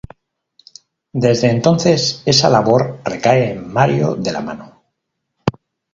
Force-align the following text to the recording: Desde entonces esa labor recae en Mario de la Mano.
Desde 1.13 1.51
entonces 1.51 2.23
esa 2.25 2.49
labor 2.49 2.99
recae 3.05 3.51
en 3.51 3.71
Mario 3.71 4.15
de 4.15 4.31
la 4.31 4.41
Mano. 4.41 4.81